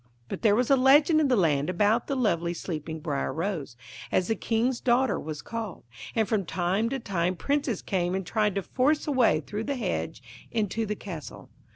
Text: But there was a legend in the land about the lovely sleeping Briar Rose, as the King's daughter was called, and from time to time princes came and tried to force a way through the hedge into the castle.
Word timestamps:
But 0.29 0.41
there 0.41 0.55
was 0.55 0.71
a 0.71 0.75
legend 0.75 1.21
in 1.21 1.27
the 1.27 1.35
land 1.35 1.69
about 1.69 2.07
the 2.07 2.15
lovely 2.15 2.55
sleeping 2.55 3.01
Briar 3.01 3.31
Rose, 3.31 3.77
as 4.11 4.29
the 4.29 4.35
King's 4.35 4.79
daughter 4.81 5.19
was 5.19 5.43
called, 5.43 5.83
and 6.15 6.27
from 6.27 6.43
time 6.43 6.89
to 6.89 6.97
time 6.97 7.35
princes 7.35 7.83
came 7.83 8.15
and 8.15 8.25
tried 8.25 8.55
to 8.55 8.63
force 8.63 9.05
a 9.05 9.11
way 9.11 9.41
through 9.41 9.65
the 9.65 9.75
hedge 9.75 10.23
into 10.49 10.87
the 10.87 10.95
castle. 10.95 11.51